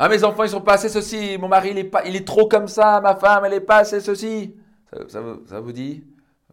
Ah, 0.00 0.08
mes 0.08 0.22
enfants, 0.22 0.44
ils 0.44 0.50
sont 0.50 0.60
pas 0.60 0.74
assez 0.74 0.88
ceci. 0.88 1.36
Mon 1.38 1.48
mari, 1.48 1.70
il 1.72 1.78
est, 1.78 1.84
pas, 1.84 2.06
il 2.06 2.14
est 2.14 2.24
trop 2.26 2.46
comme 2.46 2.68
ça. 2.68 3.00
Ma 3.00 3.16
femme, 3.16 3.44
elle 3.44 3.54
est 3.54 3.60
pas 3.60 3.78
assez 3.78 3.98
ceci. 3.98 4.54
Ça, 5.08 5.20
vous, 5.60 5.72
dit? 5.72 6.04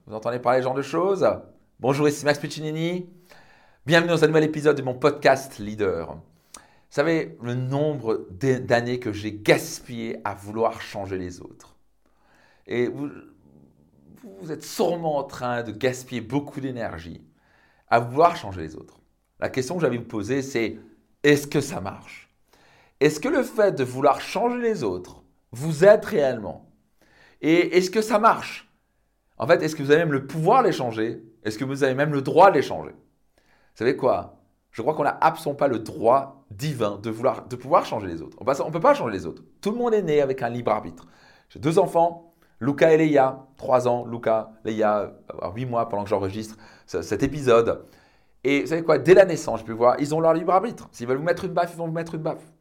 Vous 0.08 0.16
entendez 0.16 0.40
parler 0.40 0.62
ce 0.62 0.64
genre 0.64 0.74
de 0.74 0.82
choses? 0.82 1.28
Bonjour, 1.79 2.08
ici 2.08 2.26
Max 2.26 2.39
Piccinini. 2.39 3.08
Bienvenue 3.86 4.10
dans 4.10 4.23
un 4.23 4.28
nouvel 4.28 4.46
épisode 4.46 4.76
de 4.76 4.81
mon 4.81 4.96
podcast 4.96 5.60
Leader. 5.60 6.16
Vous 6.16 6.21
savez, 6.89 7.38
le 7.44 7.54
nombre 7.54 8.26
d'années 8.31 9.00
que 9.00 9.13
j'ai 9.13 9.33
gaspillé 9.33 10.19
à 10.23 10.33
vouloir 10.33 10.81
changer 10.81 11.19
les 11.19 11.39
autres. 11.39 11.75
Et 12.65 12.87
vous, 12.87 13.12
vous 14.41 14.51
êtes 14.51 14.63
sûrement 14.63 15.17
en 15.17 15.23
train 15.23 15.62
de 15.62 15.71
gaspiller 15.71 16.21
beaucoup 16.21 16.62
d'énergie 16.62 17.21
à 17.89 17.99
vouloir 17.99 18.35
changer 18.35 18.62
les 18.62 18.75
autres. 18.75 18.99
La 19.39 19.49
question 19.49 19.75
que 19.75 19.81
j'avais 19.81 19.98
vous 19.98 20.03
poser, 20.03 20.41
c'est 20.41 20.80
est-ce 21.21 21.45
que 21.45 21.62
ça 21.62 21.80
marche? 21.80 22.24
Est-ce 23.05 23.20
que 23.20 23.30
le 23.30 23.44
fait 23.44 23.73
de 23.73 23.84
vouloir 23.84 24.20
changer 24.20 24.59
les 24.59 24.84
autres 24.84 25.23
vous 25.52 25.86
aide 25.86 26.04
réellement? 26.04 26.72
Et 27.41 27.78
est-ce 27.78 27.91
que 27.91 28.02
ça 28.02 28.18
marche? 28.18 28.68
En 29.38 29.45
fait, 29.45 29.62
est-ce 29.62 29.76
que 29.76 29.84
vous 29.84 29.91
avez 29.91 30.00
même 30.00 30.12
le 30.14 30.26
pouvoir 30.26 30.64
de 30.64 30.68
les 30.68 30.73
changer? 30.73 31.23
Est-ce 31.44 31.59
que 31.59 31.66
vous 31.66 31.84
avez 31.84 31.94
même 31.94 32.14
le 32.14 32.23
droit 32.23 32.50
de 32.50 32.55
les 32.55 32.64
changer? 32.64 32.94
Vous 32.94 33.76
savez 33.76 33.95
quoi? 33.95 34.40
Je 34.72 34.81
crois 34.81 34.95
qu'on 34.95 35.04
n'a 35.04 35.18
absolument 35.22 35.55
pas 35.55 35.68
le 35.68 35.80
droit 35.80 36.45
divin 36.50 36.98
de, 36.98 37.12
vouloir, 37.12 37.48
de 37.48 37.55
pouvoir 37.55 37.86
changer 37.86 38.08
les 38.08 38.23
autres. 38.23 38.38
On 38.40 38.44
ne 38.44 38.72
peut 38.72 38.80
pas 38.80 38.95
changer 38.95 39.14
les 39.14 39.28
autres. 39.28 39.44
Tout 39.62 39.72
le 39.72 39.78
monde 39.78 39.94
est 39.94 40.02
né 40.02 40.20
avec 40.22 40.42
un 40.42 40.50
libre 40.50 40.72
arbitre. 40.72 41.06
J'ai 41.50 41.59
deux 41.59 41.78
enfants, 41.78 42.34
Luca 42.59 42.92
et 42.92 42.98
Leia, 42.98 43.45
trois 43.56 43.88
ans, 43.88 44.06
Luca, 44.08 44.52
Leia, 44.64 45.14
huit 45.53 45.66
mois 45.67 45.88
pendant 45.90 46.03
que 46.03 46.09
j'enregistre 46.09 46.58
cet 46.88 47.22
épisode. 47.22 47.86
Et 48.44 48.62
vous 48.62 48.67
savez 48.67 48.84
quoi? 48.84 48.98
Dès 48.98 49.14
la 49.14 49.26
naissance, 49.26 49.59
je 49.59 49.66
peux 49.66 49.73
voir, 49.73 49.95
ils 50.00 50.16
ont 50.16 50.20
leur 50.20 50.34
libre 50.34 50.53
arbitre. 50.53 50.90
S'ils 50.92 51.08
veulent 51.08 51.17
vous 51.17 51.23
mettre 51.23 51.45
une 51.45 51.53
baffe, 51.53 51.72
ils 51.73 51.78
vont 51.78 51.86
vous 51.86 51.94
mettre 51.94 52.16
une 52.16 52.22
baffe. 52.22 52.52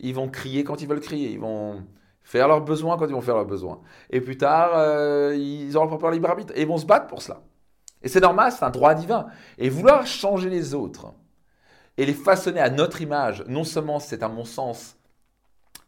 Ils 0.00 0.14
vont 0.14 0.28
crier 0.28 0.64
quand 0.64 0.82
ils 0.82 0.88
veulent 0.88 1.00
crier. 1.00 1.30
Ils 1.30 1.40
vont 1.40 1.84
faire 2.22 2.48
leurs 2.48 2.62
besoins 2.62 2.96
quand 2.96 3.06
ils 3.06 3.14
vont 3.14 3.20
faire 3.20 3.36
leurs 3.36 3.46
besoins. 3.46 3.80
Et 4.10 4.20
plus 4.20 4.36
tard, 4.36 4.72
euh, 4.74 5.34
ils 5.36 5.76
auront 5.76 5.86
leur 5.86 5.98
propre 5.98 6.12
libre 6.12 6.28
arbitre. 6.28 6.52
Et 6.56 6.62
ils 6.62 6.68
vont 6.68 6.78
se 6.78 6.86
battre 6.86 7.06
pour 7.06 7.22
cela. 7.22 7.42
Et 8.02 8.08
c'est 8.08 8.20
normal, 8.20 8.52
c'est 8.52 8.64
un 8.64 8.70
droit 8.70 8.94
divin. 8.94 9.26
Et 9.58 9.68
vouloir 9.68 10.06
changer 10.06 10.48
les 10.48 10.74
autres 10.74 11.12
et 11.96 12.06
les 12.06 12.14
façonner 12.14 12.60
à 12.60 12.70
notre 12.70 13.02
image, 13.02 13.44
non 13.46 13.64
seulement 13.64 14.00
c'est 14.00 14.22
à 14.22 14.28
mon 14.28 14.44
sens 14.44 14.96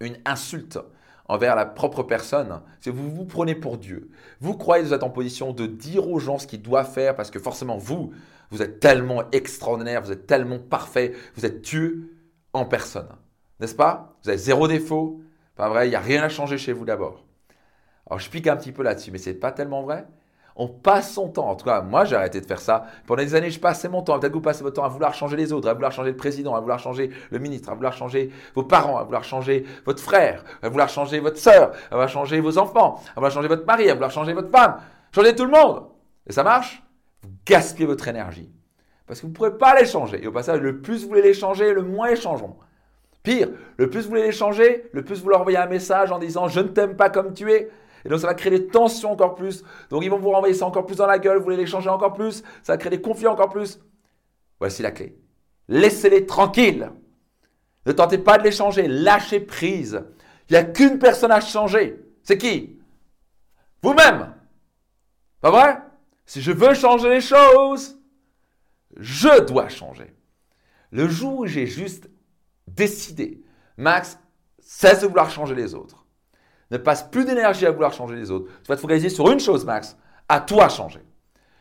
une 0.00 0.18
insulte 0.24 0.78
envers 1.26 1.54
la 1.54 1.64
propre 1.64 2.02
personne, 2.02 2.60
c'est 2.80 2.90
vous 2.90 3.10
vous 3.10 3.24
prenez 3.24 3.54
pour 3.54 3.78
Dieu. 3.78 4.10
Vous 4.40 4.54
croyez 4.54 4.82
que 4.82 4.88
vous 4.88 4.94
êtes 4.94 5.04
en 5.04 5.10
position 5.10 5.52
de 5.52 5.66
dire 5.66 6.08
aux 6.08 6.18
gens 6.18 6.38
ce 6.38 6.46
qu'ils 6.46 6.60
doivent 6.60 6.92
faire 6.92 7.14
parce 7.14 7.30
que 7.30 7.38
forcément 7.38 7.78
vous, 7.78 8.12
vous 8.50 8.60
êtes 8.60 8.80
tellement 8.80 9.22
extraordinaire, 9.30 10.02
vous 10.02 10.12
êtes 10.12 10.26
tellement 10.26 10.58
parfait, 10.58 11.14
vous 11.36 11.46
êtes 11.46 11.62
Dieu 11.62 12.14
en 12.52 12.66
personne. 12.66 13.08
N'est-ce 13.62 13.76
pas? 13.76 14.16
Vous 14.24 14.28
avez 14.28 14.38
zéro 14.38 14.66
défaut. 14.66 15.20
Pas 15.54 15.68
vrai, 15.68 15.86
il 15.86 15.90
n'y 15.90 15.96
a 15.96 16.00
rien 16.00 16.20
à 16.24 16.28
changer 16.28 16.58
chez 16.58 16.72
vous 16.72 16.84
d'abord. 16.84 17.24
Alors 18.08 18.18
je 18.18 18.28
pique 18.28 18.48
un 18.48 18.56
petit 18.56 18.72
peu 18.72 18.82
là-dessus, 18.82 19.12
mais 19.12 19.18
ce 19.18 19.30
n'est 19.30 19.36
pas 19.36 19.52
tellement 19.52 19.82
vrai. 19.82 20.04
On 20.56 20.66
passe 20.66 21.12
son 21.12 21.28
temps, 21.28 21.48
en 21.48 21.54
tout 21.54 21.64
cas, 21.64 21.80
moi 21.80 22.04
j'ai 22.04 22.16
arrêté 22.16 22.40
de 22.40 22.44
faire 22.46 22.58
ça. 22.58 22.86
Pendant 23.06 23.22
des 23.22 23.36
années, 23.36 23.50
je 23.50 23.60
passais 23.60 23.88
mon 23.88 24.02
temps. 24.02 24.18
Peut-être 24.18 24.32
que 24.32 24.36
vous 24.36 24.42
passez 24.42 24.64
votre 24.64 24.74
temps 24.74 24.84
à 24.84 24.88
vouloir 24.88 25.14
changer 25.14 25.36
les 25.36 25.52
autres, 25.52 25.68
à 25.68 25.74
vouloir 25.74 25.92
changer 25.92 26.10
le 26.10 26.16
président, 26.16 26.56
à 26.56 26.60
vouloir 26.60 26.80
changer 26.80 27.10
le 27.30 27.38
ministre, 27.38 27.70
à 27.70 27.74
vouloir 27.74 27.92
changer 27.92 28.32
vos 28.56 28.64
parents, 28.64 28.98
à 28.98 29.04
vouloir 29.04 29.22
changer 29.22 29.64
votre 29.86 30.02
frère, 30.02 30.42
à 30.60 30.68
vouloir 30.68 30.88
changer 30.88 31.20
votre 31.20 31.38
soeur, 31.38 31.70
à 31.70 31.90
vouloir 31.90 32.08
changer 32.08 32.40
vos 32.40 32.58
enfants, 32.58 33.00
à 33.12 33.14
vouloir 33.14 33.30
changer 33.30 33.46
votre 33.46 33.64
mari, 33.64 33.88
à 33.88 33.94
vouloir 33.94 34.10
changer 34.10 34.32
votre 34.32 34.50
femme, 34.50 34.80
changer 35.14 35.36
tout 35.36 35.44
le 35.44 35.52
monde. 35.52 35.84
Et 36.26 36.32
ça 36.32 36.42
marche? 36.42 36.82
Vous 37.22 37.30
gaspillez 37.46 37.86
votre 37.86 38.08
énergie. 38.08 38.52
Parce 39.06 39.20
que 39.20 39.26
vous 39.26 39.30
ne 39.30 39.36
pourrez 39.36 39.56
pas 39.56 39.78
les 39.78 39.86
changer. 39.86 40.20
Et 40.20 40.26
au 40.26 40.32
passage, 40.32 40.60
le 40.60 40.80
plus 40.80 41.04
vous 41.04 41.10
voulez 41.10 41.22
les 41.22 41.34
changer, 41.34 41.72
le 41.72 41.82
moins 41.82 42.10
ils 42.10 42.16
changeront. 42.16 42.56
Pire, 43.22 43.48
le 43.76 43.88
plus 43.88 44.02
vous 44.02 44.10
voulez 44.10 44.22
les 44.22 44.32
changer, 44.32 44.90
le 44.92 45.04
plus 45.04 45.22
vous 45.22 45.28
leur 45.28 45.40
envoyez 45.40 45.58
un 45.58 45.66
message 45.66 46.10
en 46.10 46.18
disant 46.18 46.48
je 46.48 46.60
ne 46.60 46.68
t'aime 46.68 46.96
pas 46.96 47.10
comme 47.10 47.32
tu 47.32 47.50
es. 47.52 47.70
Et 48.04 48.08
donc 48.08 48.18
ça 48.18 48.26
va 48.26 48.34
créer 48.34 48.50
des 48.50 48.66
tensions 48.66 49.12
encore 49.12 49.34
plus. 49.34 49.62
Donc 49.90 50.02
ils 50.04 50.10
vont 50.10 50.18
vous 50.18 50.30
renvoyer 50.30 50.54
ça 50.54 50.66
encore 50.66 50.86
plus 50.86 50.96
dans 50.96 51.06
la 51.06 51.18
gueule, 51.18 51.38
vous 51.38 51.44
voulez 51.44 51.56
les 51.56 51.66
changer 51.66 51.88
encore 51.88 52.14
plus, 52.14 52.42
ça 52.62 52.72
va 52.72 52.76
créer 52.78 52.90
des 52.90 53.00
conflits 53.00 53.28
encore 53.28 53.48
plus. 53.48 53.80
Voici 54.58 54.82
la 54.82 54.90
clé. 54.90 55.16
Laissez-les 55.68 56.26
tranquilles. 56.26 56.90
Ne 57.86 57.92
tentez 57.92 58.18
pas 58.18 58.38
de 58.38 58.44
les 58.44 58.52
changer, 58.52 58.88
lâchez 58.88 59.40
prise. 59.40 60.04
Il 60.48 60.52
n'y 60.52 60.58
a 60.58 60.64
qu'une 60.64 60.98
personne 60.98 61.32
à 61.32 61.40
changer. 61.40 62.00
C'est 62.22 62.38
qui? 62.38 62.78
Vous-même. 63.82 64.34
Pas 65.40 65.50
vrai? 65.50 65.78
Si 66.26 66.40
je 66.40 66.52
veux 66.52 66.74
changer 66.74 67.08
les 67.08 67.20
choses, 67.20 67.98
je 68.96 69.40
dois 69.40 69.68
changer. 69.68 70.14
Le 70.90 71.08
jour 71.08 71.40
où 71.40 71.46
j'ai 71.46 71.66
juste 71.66 72.08
décider, 72.66 73.42
Max, 73.76 74.18
cesse 74.60 75.00
de 75.00 75.06
vouloir 75.06 75.30
changer 75.30 75.54
les 75.54 75.74
autres. 75.74 76.06
Ne 76.70 76.78
passe 76.78 77.02
plus 77.02 77.24
d'énergie 77.24 77.66
à 77.66 77.70
vouloir 77.70 77.92
changer 77.92 78.16
les 78.16 78.30
autres. 78.30 78.50
Tu 78.62 78.68
vas 78.68 78.76
te 78.76 78.80
focaliser 78.80 79.10
sur 79.10 79.30
une 79.30 79.40
chose, 79.40 79.64
Max, 79.64 79.96
à 80.28 80.40
toi 80.40 80.68
changer. 80.68 81.00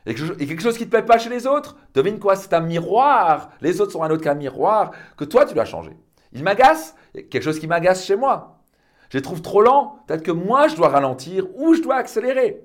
Et 0.06 0.16
quelque 0.16 0.62
chose 0.62 0.78
qui 0.78 0.84
ne 0.84 0.86
te 0.86 0.92
plaît 0.92 1.06
pas 1.06 1.20
chez 1.20 1.30
les 1.30 1.46
autres, 1.46 1.78
devine 1.94 2.20
quoi 2.20 2.36
C'est 2.36 2.54
un 2.54 2.62
miroir. 2.62 3.52
Les 3.62 3.82
autres 3.82 3.92
sont 3.92 4.04
un 4.04 4.10
autre 4.10 4.24
qu'un 4.24 4.34
miroir 4.34 4.92
que 5.18 5.26
toi, 5.26 5.46
tu 5.46 5.54
dois 5.54 5.66
changer. 5.66 5.96
Il 6.34 6.44
m'agace, 6.44 6.96
quelque 7.14 7.42
chose 7.42 7.60
qui 7.60 7.68
m'agace 7.68 8.06
chez 8.06 8.16
moi. 8.16 8.64
Je 9.10 9.18
les 9.18 9.22
trouve 9.22 9.42
trop 9.42 9.62
lents, 9.62 10.00
peut-être 10.08 10.24
que 10.24 10.32
moi, 10.32 10.70
je 10.70 10.76
dois 10.76 10.88
ralentir 10.88 11.46
ou 11.56 11.74
je 11.74 11.82
dois 11.82 11.96
accélérer. 11.96 12.64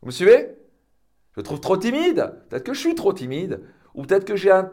Vous 0.00 0.06
me 0.06 0.12
suivez? 0.12 0.56
Je 1.32 1.40
le 1.40 1.42
trouve 1.42 1.60
trop 1.60 1.76
timide, 1.76 2.32
peut-être 2.48 2.62
que 2.62 2.74
je 2.74 2.78
suis 2.78 2.94
trop 2.94 3.12
timide, 3.12 3.60
ou 3.94 4.02
peut-être 4.02 4.24
que 4.24 4.36
j'ai 4.36 4.52
un 4.52 4.70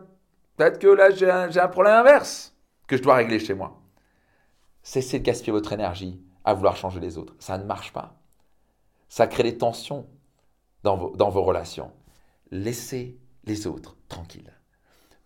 Peut-être 0.57 0.79
que 0.79 0.87
là, 0.87 1.09
j'ai 1.11 1.29
un, 1.29 1.67
problème 1.67 1.95
inverse 1.95 2.55
que 2.87 2.97
je 2.97 3.01
dois 3.01 3.15
régler 3.15 3.39
chez 3.39 3.53
moi. 3.53 3.81
Cessez 4.83 5.19
de 5.19 5.23
gaspiller 5.23 5.51
votre 5.51 5.73
énergie 5.73 6.21
à 6.43 6.53
vouloir 6.53 6.75
changer 6.75 6.99
les 6.99 7.17
autres. 7.17 7.35
Ça 7.39 7.57
ne 7.57 7.63
marche 7.63 7.93
pas. 7.93 8.15
Ça 9.09 9.27
crée 9.27 9.43
des 9.43 9.57
tensions 9.57 10.07
dans 10.83 10.97
vos, 10.97 11.15
dans 11.15 11.29
vos 11.29 11.43
relations. 11.43 11.91
Laissez 12.51 13.19
les 13.45 13.67
autres 13.67 13.97
tranquilles. 14.07 14.53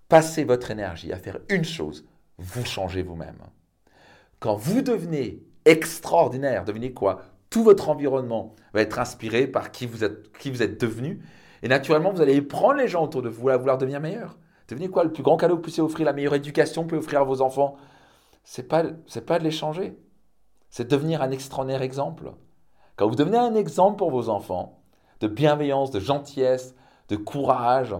Passez 0.09 0.43
votre 0.43 0.71
énergie 0.71 1.11
à 1.11 1.17
faire 1.17 1.39
une 1.49 1.65
chose, 1.65 2.05
vous 2.37 2.65
changez 2.65 3.01
vous-même. 3.01 3.39
Quand 4.39 4.55
vous 4.55 4.81
devenez 4.81 5.43
extraordinaire, 5.65 6.65
devenez 6.65 6.93
quoi? 6.93 7.23
Tout 7.49 7.63
votre 7.63 7.89
environnement 7.89 8.55
va 8.73 8.81
être 8.81 8.99
inspiré 8.99 9.47
par 9.47 9.71
qui 9.71 9.87
vous 9.87 10.03
êtes, 10.03 10.37
qui 10.37 10.51
vous 10.51 10.61
êtes 10.61 10.79
devenu. 10.79 11.21
Et 11.63 11.67
naturellement, 11.67 12.11
vous 12.11 12.21
allez 12.21 12.41
prendre 12.41 12.75
les 12.75 12.87
gens 12.87 13.03
autour 13.03 13.21
de 13.21 13.29
vous 13.29 13.49
à 13.49 13.57
vouloir 13.57 13.77
devenir 13.77 13.99
meilleurs. 13.99 14.37
Devenez 14.67 14.89
quoi 14.89 15.03
Le 15.03 15.11
plus 15.11 15.23
grand 15.23 15.37
cadeau 15.37 15.53
que 15.53 15.59
vous 15.59 15.63
puissiez 15.63 15.83
offrir, 15.83 16.05
la 16.05 16.13
meilleure 16.13 16.33
éducation 16.33 16.81
que 16.81 16.85
vous 16.85 16.89
pouvez 16.89 16.99
offrir 16.99 17.21
à 17.21 17.23
vos 17.23 17.41
enfants, 17.41 17.75
c'est 18.43 18.67
pas, 18.67 18.83
c'est 19.07 19.25
pas 19.25 19.39
de 19.39 19.43
les 19.43 19.51
changer. 19.51 19.97
C'est 20.69 20.89
devenir 20.89 21.21
un 21.21 21.31
extraordinaire 21.31 21.81
exemple. 21.81 22.31
Quand 22.95 23.07
vous 23.07 23.15
devenez 23.15 23.37
un 23.37 23.55
exemple 23.55 23.97
pour 23.97 24.11
vos 24.11 24.29
enfants, 24.29 24.81
de 25.19 25.27
bienveillance, 25.27 25.91
de 25.91 25.99
gentillesse, 25.99 26.75
de 27.09 27.15
courage, 27.15 27.95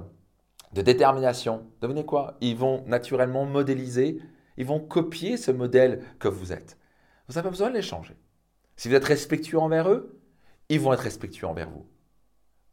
de 0.74 0.82
détermination, 0.82 1.68
devenez 1.82 2.06
quoi? 2.06 2.36
Ils 2.42 2.58
vont 2.58 2.84
naturellement 2.88 3.46
modéliser, 3.46 4.20
ils 4.58 4.66
vont 4.66 4.80
copier 4.80 5.38
ce 5.38 5.52
modèle 5.52 6.04
que 6.20 6.28
vous 6.28 6.52
êtes. 6.52 6.78
Vous 7.28 7.36
n'avez 7.36 7.46
pas 7.46 7.52
besoin 7.52 7.70
de 7.70 7.76
les 7.76 7.82
changer. 7.82 8.16
Si 8.76 8.90
vous 8.90 8.96
êtes 8.96 9.06
respectueux 9.06 9.60
envers 9.60 9.90
eux, 9.90 10.20
ils 10.70 10.80
vont 10.80 10.94
être 10.94 11.00
respectueux 11.00 11.48
envers 11.48 11.70
vous. 11.70 11.86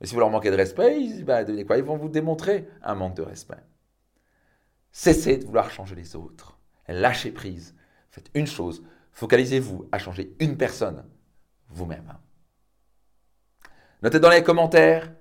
Mais 0.00 0.06
si 0.06 0.14
vous 0.14 0.20
leur 0.20 0.30
manquez 0.30 0.50
de 0.50 0.56
respect, 0.56 1.00
ils, 1.00 1.24
bah, 1.24 1.44
quoi? 1.64 1.78
Ils 1.78 1.84
vont 1.84 1.96
vous 1.96 2.08
démontrer 2.08 2.68
un 2.82 2.94
manque 2.94 3.14
de 3.14 3.22
respect. 3.22 3.62
Cessez 5.02 5.36
de 5.36 5.44
vouloir 5.44 5.68
changer 5.68 5.96
les 5.96 6.14
autres. 6.14 6.56
Lâchez 6.86 7.32
prise. 7.32 7.74
Faites 8.12 8.30
une 8.34 8.46
chose. 8.46 8.84
Focalisez-vous 9.10 9.88
à 9.90 9.98
changer 9.98 10.36
une 10.38 10.56
personne, 10.56 11.04
vous-même. 11.70 12.16
Notez 14.00 14.20
dans 14.20 14.30
les 14.30 14.44
commentaires, 14.44 15.12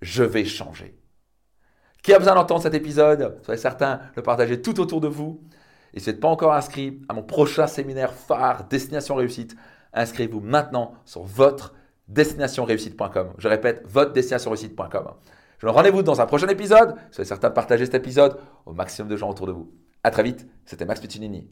je 0.00 0.22
vais 0.22 0.44
changer. 0.44 0.96
Qui 2.04 2.12
a 2.12 2.20
besoin 2.20 2.36
d'entendre 2.36 2.62
cet 2.62 2.74
épisode 2.74 3.40
Soyez 3.42 3.58
certain 3.60 4.00
le 4.14 4.22
partager 4.22 4.62
tout 4.62 4.78
autour 4.78 5.00
de 5.00 5.08
vous. 5.08 5.42
Et 5.92 5.98
si 5.98 6.04
vous 6.04 6.12
n'êtes 6.12 6.20
pas 6.20 6.28
encore 6.28 6.54
inscrit 6.54 7.02
à 7.08 7.12
mon 7.12 7.24
prochain 7.24 7.66
séminaire 7.66 8.14
phare 8.14 8.68
Destination 8.68 9.16
Réussite, 9.16 9.56
inscrivez-vous 9.92 10.38
maintenant 10.38 10.94
sur 11.04 11.24
votre 11.24 11.74
destinationreussite.com. 12.06 13.32
Je 13.38 13.48
répète, 13.48 13.82
votre 13.88 14.12
destinationreussite.com. 14.12 15.14
Je 15.58 15.66
vous 15.66 15.72
rendez-vous 15.72 16.02
dans 16.02 16.20
un 16.20 16.26
prochain 16.26 16.48
épisode. 16.48 16.96
Soyez 17.10 17.26
certain 17.26 17.48
de 17.48 17.54
partager 17.54 17.86
cet 17.86 17.94
épisode 17.94 18.38
au 18.66 18.72
maximum 18.72 19.08
de 19.08 19.16
gens 19.16 19.30
autour 19.30 19.46
de 19.46 19.52
vous. 19.52 19.72
A 20.04 20.10
très 20.10 20.22
vite, 20.22 20.46
c'était 20.66 20.84
Max 20.84 21.00
Piccinini. 21.00 21.48